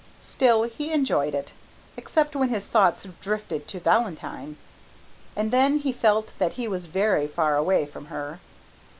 [0.21, 1.53] Still he enjoyed it
[1.95, 4.57] except when his thoughts drifted to Valentine,
[5.35, 8.39] and then he felt that he was very far away from her.